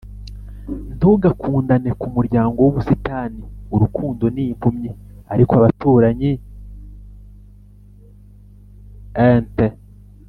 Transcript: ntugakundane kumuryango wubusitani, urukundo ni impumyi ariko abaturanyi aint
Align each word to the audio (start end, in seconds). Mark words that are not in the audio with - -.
ntugakundane 0.95 1.89
kumuryango 2.01 2.57
wubusitani, 2.61 3.41
urukundo 3.75 4.23
ni 4.35 4.43
impumyi 4.51 4.91
ariko 5.33 5.51
abaturanyi 5.59 6.31
aint 9.25 9.57